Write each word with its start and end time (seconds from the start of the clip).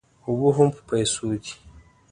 اوبه 0.27 0.49
هم 0.57 0.67
په 0.75 0.81
پیسو 0.89 1.23
دي. 1.43 1.53